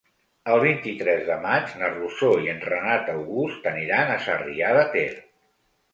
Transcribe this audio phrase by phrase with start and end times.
[0.53, 5.09] El vint-i-tres de maig na Rosó i en Renat August aniran a Sarrià de Ter.